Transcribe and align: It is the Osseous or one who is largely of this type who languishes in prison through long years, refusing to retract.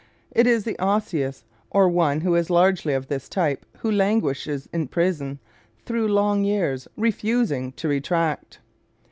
It 0.31 0.47
is 0.47 0.63
the 0.63 0.75
Osseous 0.79 1.45
or 1.69 1.87
one 1.87 2.21
who 2.21 2.33
is 2.33 2.49
largely 2.49 2.95
of 2.95 3.05
this 3.07 3.29
type 3.29 3.67
who 3.81 3.91
languishes 3.91 4.67
in 4.73 4.87
prison 4.87 5.37
through 5.85 6.07
long 6.07 6.43
years, 6.43 6.87
refusing 6.97 7.71
to 7.73 7.87
retract. 7.87 8.61